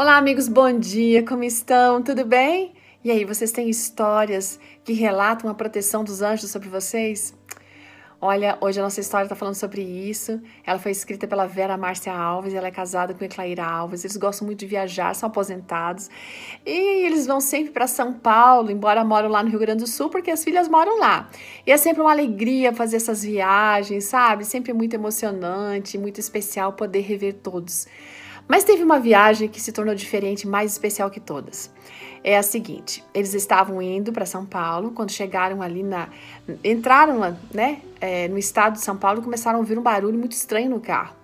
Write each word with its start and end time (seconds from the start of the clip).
Olá, 0.00 0.16
amigos, 0.16 0.46
bom 0.46 0.78
dia, 0.78 1.26
como 1.26 1.42
estão? 1.42 2.00
Tudo 2.00 2.24
bem? 2.24 2.72
E 3.02 3.10
aí, 3.10 3.24
vocês 3.24 3.50
têm 3.50 3.68
histórias 3.68 4.60
que 4.84 4.92
relatam 4.92 5.50
a 5.50 5.54
proteção 5.54 6.04
dos 6.04 6.22
anjos 6.22 6.52
sobre 6.52 6.68
vocês? 6.68 7.34
Olha, 8.20 8.56
hoje 8.60 8.78
a 8.78 8.84
nossa 8.84 9.00
história 9.00 9.24
está 9.24 9.34
falando 9.34 9.56
sobre 9.56 9.82
isso. 9.82 10.40
Ela 10.64 10.78
foi 10.78 10.92
escrita 10.92 11.26
pela 11.26 11.46
Vera 11.46 11.76
Márcia 11.76 12.12
Alves, 12.12 12.54
ela 12.54 12.68
é 12.68 12.70
casada 12.70 13.12
com 13.12 13.24
Eclaíra 13.24 13.64
Alves. 13.64 14.04
Eles 14.04 14.16
gostam 14.16 14.46
muito 14.46 14.60
de 14.60 14.66
viajar, 14.66 15.16
são 15.16 15.28
aposentados. 15.28 16.08
E 16.64 17.04
eles 17.04 17.26
vão 17.26 17.40
sempre 17.40 17.72
para 17.72 17.88
São 17.88 18.12
Paulo, 18.12 18.70
embora 18.70 19.04
moram 19.04 19.28
lá 19.28 19.42
no 19.42 19.50
Rio 19.50 19.58
Grande 19.58 19.82
do 19.82 19.88
Sul, 19.88 20.10
porque 20.10 20.30
as 20.30 20.44
filhas 20.44 20.68
moram 20.68 21.00
lá. 21.00 21.28
E 21.66 21.72
é 21.72 21.76
sempre 21.76 22.02
uma 22.02 22.12
alegria 22.12 22.72
fazer 22.72 22.98
essas 22.98 23.24
viagens, 23.24 24.04
sabe? 24.04 24.44
Sempre 24.44 24.72
muito 24.72 24.94
emocionante, 24.94 25.98
muito 25.98 26.20
especial 26.20 26.74
poder 26.74 27.00
rever 27.00 27.34
todos. 27.34 27.88
Mas 28.48 28.64
teve 28.64 28.82
uma 28.82 28.98
viagem 28.98 29.46
que 29.46 29.60
se 29.60 29.70
tornou 29.70 29.94
diferente, 29.94 30.48
mais 30.48 30.72
especial 30.72 31.10
que 31.10 31.20
todas. 31.20 31.70
É 32.24 32.36
a 32.36 32.42
seguinte: 32.42 33.04
eles 33.14 33.34
estavam 33.34 33.80
indo 33.80 34.10
para 34.10 34.24
São 34.24 34.46
Paulo, 34.46 34.90
quando 34.92 35.12
chegaram 35.12 35.60
ali 35.60 35.82
na. 35.82 36.08
entraram 36.64 37.36
né, 37.52 37.82
é, 38.00 38.26
no 38.26 38.38
estado 38.38 38.74
de 38.74 38.80
São 38.80 38.96
Paulo, 38.96 39.22
começaram 39.22 39.58
a 39.58 39.60
ouvir 39.60 39.78
um 39.78 39.82
barulho 39.82 40.18
muito 40.18 40.32
estranho 40.32 40.70
no 40.70 40.80
carro. 40.80 41.14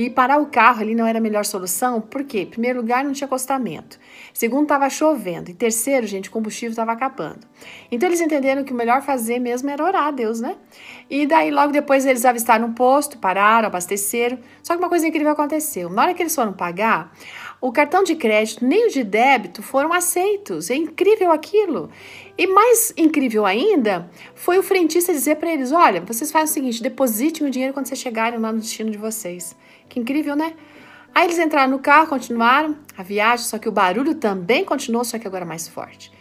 E 0.00 0.08
parar 0.08 0.40
o 0.40 0.46
carro 0.46 0.80
ali 0.80 0.94
não 0.94 1.06
era 1.06 1.18
a 1.18 1.20
melhor 1.20 1.44
solução, 1.44 2.00
porque, 2.00 2.40
em 2.40 2.46
primeiro 2.46 2.80
lugar, 2.80 3.04
não 3.04 3.12
tinha 3.12 3.26
acostamento. 3.26 3.98
Segundo, 4.32 4.62
estava 4.62 4.88
chovendo. 4.88 5.50
E 5.50 5.54
terceiro, 5.54 6.06
gente, 6.06 6.30
o 6.30 6.32
combustível 6.32 6.70
estava 6.70 6.92
acabando. 6.92 7.40
Então, 7.92 8.08
eles 8.08 8.22
entenderam 8.22 8.64
que 8.64 8.72
o 8.72 8.74
melhor 8.74 9.02
fazer 9.02 9.38
mesmo 9.38 9.68
era 9.68 9.84
orar 9.84 10.06
a 10.06 10.10
Deus, 10.10 10.40
né? 10.40 10.56
E 11.10 11.26
daí, 11.26 11.50
logo 11.50 11.70
depois, 11.70 12.06
eles 12.06 12.24
avistaram 12.24 12.68
um 12.68 12.72
posto, 12.72 13.18
pararam, 13.18 13.66
abasteceram. 13.66 14.38
Só 14.62 14.72
que 14.72 14.78
uma 14.78 14.88
coisa 14.88 15.06
incrível 15.06 15.32
aconteceu. 15.32 15.90
Na 15.90 16.00
hora 16.00 16.14
que 16.14 16.22
eles 16.22 16.34
foram 16.34 16.54
pagar, 16.54 17.12
o 17.60 17.70
cartão 17.70 18.02
de 18.02 18.16
crédito 18.16 18.64
nem 18.64 18.86
o 18.86 18.90
de 18.90 19.04
débito 19.04 19.62
foram 19.62 19.92
aceitos. 19.92 20.70
É 20.70 20.76
incrível 20.76 21.30
aquilo. 21.30 21.90
E 22.38 22.46
mais 22.46 22.90
incrível 22.96 23.44
ainda 23.44 24.08
foi 24.34 24.58
o 24.58 24.62
frentista 24.62 25.12
dizer 25.12 25.36
para 25.36 25.52
eles: 25.52 25.72
olha, 25.72 26.00
vocês 26.00 26.32
fazem 26.32 26.50
o 26.50 26.54
seguinte, 26.54 26.82
depositem 26.82 27.46
o 27.46 27.50
dinheiro 27.50 27.74
quando 27.74 27.84
vocês 27.84 28.00
chegarem 28.00 28.38
lá 28.38 28.50
no 28.50 28.60
destino 28.60 28.90
de 28.90 28.96
vocês. 28.96 29.54
Que 29.90 30.00
incrível, 30.00 30.34
né? 30.34 30.54
Aí 31.12 31.26
eles 31.26 31.38
entraram 31.38 31.72
no 31.72 31.80
carro, 31.80 32.06
continuaram 32.06 32.76
a 32.96 33.02
viagem, 33.02 33.44
só 33.44 33.58
que 33.58 33.68
o 33.68 33.72
barulho 33.72 34.14
também 34.14 34.64
continuou, 34.64 35.04
só 35.04 35.18
que 35.18 35.26
agora 35.26 35.44
mais 35.44 35.66
forte. 35.68 36.12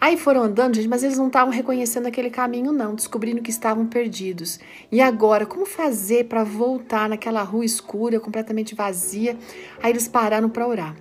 Aí 0.00 0.16
foram 0.16 0.42
andando, 0.42 0.74
gente, 0.74 0.88
mas 0.88 1.02
eles 1.02 1.18
não 1.18 1.26
estavam 1.26 1.52
reconhecendo 1.52 2.06
aquele 2.06 2.30
caminho, 2.30 2.72
não, 2.72 2.94
descobrindo 2.94 3.42
que 3.42 3.50
estavam 3.50 3.86
perdidos. 3.86 4.58
E 4.90 5.00
agora, 5.00 5.44
como 5.44 5.66
fazer 5.66 6.24
para 6.24 6.42
voltar 6.42 7.08
naquela 7.08 7.42
rua 7.42 7.64
escura, 7.64 8.18
completamente 8.18 8.74
vazia? 8.74 9.36
Aí 9.82 9.92
eles 9.92 10.08
pararam 10.08 10.48
para 10.48 10.66
orar. 10.66 10.96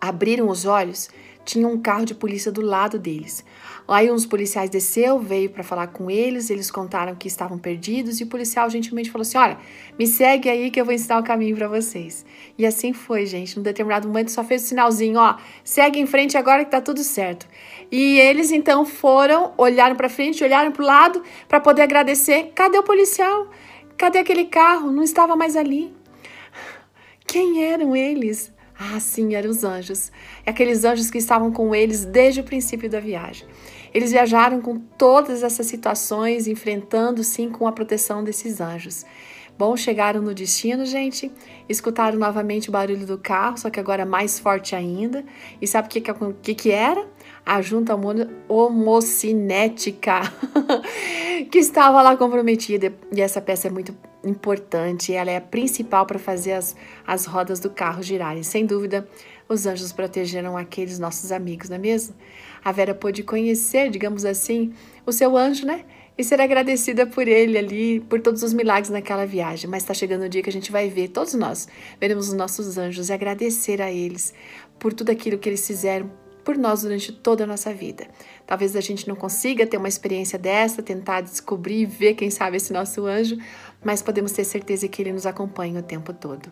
Abriram 0.00 0.48
os 0.48 0.64
olhos 0.64 1.10
tinha 1.44 1.66
um 1.66 1.80
carro 1.80 2.04
de 2.04 2.14
polícia 2.14 2.50
do 2.52 2.60
lado 2.60 2.98
deles. 2.98 3.44
Aí 3.86 4.10
uns 4.10 4.24
policiais 4.24 4.70
desceu, 4.70 5.18
veio 5.18 5.50
para 5.50 5.62
falar 5.62 5.88
com 5.88 6.10
eles, 6.10 6.50
eles 6.50 6.70
contaram 6.70 7.14
que 7.14 7.26
estavam 7.28 7.58
perdidos 7.58 8.20
e 8.20 8.24
o 8.24 8.26
policial 8.26 8.70
gentilmente 8.70 9.10
falou 9.10 9.22
assim: 9.22 9.38
"Olha, 9.38 9.58
me 9.98 10.06
segue 10.06 10.48
aí 10.48 10.70
que 10.70 10.80
eu 10.80 10.84
vou 10.84 10.94
ensinar 10.94 11.18
o 11.18 11.22
caminho 11.22 11.56
para 11.56 11.68
vocês". 11.68 12.24
E 12.56 12.64
assim 12.64 12.92
foi, 12.92 13.26
gente. 13.26 13.56
Num 13.56 13.62
determinado 13.62 14.06
momento 14.06 14.30
só 14.30 14.44
fez 14.44 14.62
o 14.64 14.66
sinalzinho, 14.66 15.18
ó, 15.18 15.36
segue 15.64 15.98
em 15.98 16.06
frente 16.06 16.36
agora 16.38 16.64
que 16.64 16.70
tá 16.70 16.80
tudo 16.80 17.02
certo. 17.02 17.46
E 17.90 18.18
eles 18.18 18.50
então 18.50 18.84
foram, 18.84 19.52
olharam 19.58 19.96
para 19.96 20.08
frente, 20.08 20.42
olharam 20.44 20.72
para 20.72 20.82
o 20.82 20.86
lado 20.86 21.22
para 21.48 21.60
poder 21.60 21.82
agradecer. 21.82 22.52
Cadê 22.54 22.78
o 22.78 22.82
policial? 22.82 23.48
Cadê 23.96 24.18
aquele 24.18 24.44
carro? 24.46 24.90
Não 24.90 25.02
estava 25.02 25.36
mais 25.36 25.56
ali. 25.56 25.92
Quem 27.26 27.64
eram 27.64 27.94
eles? 27.94 28.52
Ah, 28.84 28.98
sim, 28.98 29.36
eram 29.36 29.48
os 29.48 29.62
anjos. 29.62 30.10
Aqueles 30.44 30.84
anjos 30.84 31.08
que 31.08 31.18
estavam 31.18 31.52
com 31.52 31.72
eles 31.72 32.04
desde 32.04 32.40
o 32.40 32.44
princípio 32.44 32.90
da 32.90 32.98
viagem. 32.98 33.46
Eles 33.94 34.10
viajaram 34.10 34.60
com 34.60 34.76
todas 34.76 35.44
essas 35.44 35.66
situações, 35.66 36.48
enfrentando 36.48 37.22
sim 37.22 37.48
com 37.48 37.68
a 37.68 37.72
proteção 37.72 38.24
desses 38.24 38.60
anjos. 38.60 39.06
Bom, 39.56 39.76
chegaram 39.76 40.20
no 40.20 40.34
destino, 40.34 40.84
gente. 40.84 41.30
Escutaram 41.68 42.18
novamente 42.18 42.70
o 42.70 42.72
barulho 42.72 43.06
do 43.06 43.16
carro, 43.18 43.56
só 43.56 43.70
que 43.70 43.78
agora 43.78 44.04
mais 44.04 44.40
forte 44.40 44.74
ainda. 44.74 45.24
E 45.60 45.66
sabe 45.66 45.86
o 45.86 45.90
que, 45.90 46.00
que, 46.42 46.54
que 46.54 46.70
era? 46.72 47.06
A 47.46 47.62
junta 47.62 47.94
homocinética 48.48 50.22
que 51.52 51.58
estava 51.58 52.00
lá 52.00 52.16
comprometida. 52.16 52.94
E 53.14 53.20
essa 53.20 53.38
peça 53.38 53.68
é 53.68 53.70
muito 53.70 53.94
importante, 54.24 55.12
ela 55.12 55.30
é 55.30 55.36
a 55.36 55.40
principal 55.40 56.06
para 56.06 56.18
fazer 56.18 56.52
as, 56.52 56.74
as 57.06 57.26
rodas 57.26 57.60
do 57.60 57.68
carro 57.68 58.02
girarem. 58.02 58.42
Sem 58.42 58.64
dúvida, 58.64 59.06
os 59.46 59.66
anjos 59.66 59.92
protegeram 59.92 60.56
aqueles 60.56 60.98
nossos 60.98 61.30
amigos, 61.30 61.68
não 61.68 61.76
é 61.76 61.78
mesmo? 61.78 62.14
A 62.64 62.72
Vera 62.72 62.94
pôde 62.94 63.22
conhecer, 63.22 63.90
digamos 63.90 64.24
assim, 64.24 64.72
o 65.04 65.12
seu 65.12 65.36
anjo, 65.36 65.66
né? 65.66 65.84
E 66.16 66.24
ser 66.24 66.40
agradecida 66.40 67.06
por 67.06 67.28
ele 67.28 67.58
ali, 67.58 68.00
por 68.00 68.22
todos 68.22 68.42
os 68.42 68.54
milagres 68.54 68.88
naquela 68.88 69.26
viagem. 69.26 69.68
Mas 69.68 69.82
está 69.82 69.92
chegando 69.92 70.22
o 70.22 70.28
dia 70.30 70.42
que 70.42 70.48
a 70.48 70.52
gente 70.52 70.72
vai 70.72 70.88
ver, 70.88 71.08
todos 71.08 71.34
nós 71.34 71.68
veremos 72.00 72.28
os 72.28 72.34
nossos 72.34 72.78
anjos 72.78 73.10
e 73.10 73.12
agradecer 73.12 73.82
a 73.82 73.92
eles 73.92 74.32
por 74.78 74.94
tudo 74.94 75.10
aquilo 75.10 75.36
que 75.36 75.50
eles 75.50 75.66
fizeram 75.66 76.10
por 76.44 76.56
nós 76.56 76.82
durante 76.82 77.12
toda 77.12 77.44
a 77.44 77.46
nossa 77.46 77.72
vida. 77.72 78.06
Talvez 78.46 78.76
a 78.76 78.80
gente 78.80 79.08
não 79.08 79.14
consiga 79.14 79.66
ter 79.66 79.76
uma 79.76 79.88
experiência 79.88 80.38
dessa, 80.38 80.82
tentar 80.82 81.20
descobrir 81.20 81.82
e 81.82 81.86
ver, 81.86 82.14
quem 82.14 82.30
sabe, 82.30 82.56
esse 82.56 82.72
nosso 82.72 83.06
anjo, 83.06 83.36
mas 83.84 84.02
podemos 84.02 84.32
ter 84.32 84.44
certeza 84.44 84.88
que 84.88 85.02
ele 85.02 85.12
nos 85.12 85.26
acompanha 85.26 85.80
o 85.80 85.82
tempo 85.82 86.12
todo. 86.12 86.50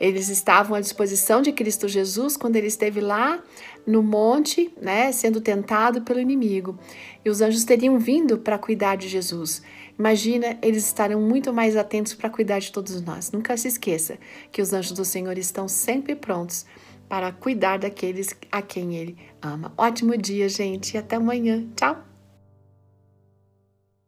Eles 0.00 0.28
estavam 0.28 0.76
à 0.76 0.80
disposição 0.80 1.42
de 1.42 1.50
Cristo 1.50 1.88
Jesus 1.88 2.36
quando 2.36 2.56
ele 2.56 2.68
esteve 2.68 3.00
lá 3.00 3.42
no 3.86 4.02
monte, 4.02 4.72
né, 4.80 5.10
sendo 5.10 5.40
tentado 5.40 6.02
pelo 6.02 6.20
inimigo. 6.20 6.78
E 7.24 7.30
os 7.30 7.40
anjos 7.40 7.64
teriam 7.64 7.98
vindo 7.98 8.38
para 8.38 8.58
cuidar 8.58 8.96
de 8.96 9.08
Jesus. 9.08 9.60
Imagina, 9.98 10.56
eles 10.62 10.86
estarão 10.86 11.20
muito 11.20 11.52
mais 11.52 11.76
atentos 11.76 12.14
para 12.14 12.30
cuidar 12.30 12.60
de 12.60 12.70
todos 12.70 13.02
nós. 13.02 13.32
Nunca 13.32 13.56
se 13.56 13.66
esqueça 13.66 14.18
que 14.52 14.62
os 14.62 14.72
anjos 14.72 14.92
do 14.92 15.04
Senhor 15.04 15.36
estão 15.36 15.66
sempre 15.66 16.14
prontos 16.14 16.64
para 17.08 17.32
cuidar 17.32 17.78
daqueles 17.78 18.34
a 18.50 18.62
quem 18.62 18.96
ele 18.96 19.16
ama. 19.42 19.72
Ótimo 19.76 20.16
dia, 20.16 20.48
gente, 20.48 20.94
e 20.94 20.98
até 20.98 21.16
amanhã. 21.16 21.66
Tchau! 21.74 22.07